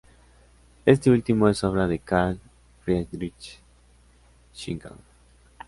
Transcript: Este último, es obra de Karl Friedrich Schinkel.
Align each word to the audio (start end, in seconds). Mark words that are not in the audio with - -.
Este 0.83 1.11
último, 1.11 1.47
es 1.47 1.63
obra 1.63 1.85
de 1.87 1.99
Karl 1.99 2.39
Friedrich 2.83 3.59
Schinkel. 4.51 4.93